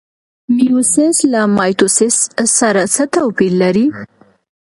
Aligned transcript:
میوسیس 0.55 1.17
له 1.31 1.41
مایټوسیس 1.57 2.17
سره 2.57 2.81
څه 2.93 3.03
توپیر 3.13 3.51
لري؟ 3.61 3.87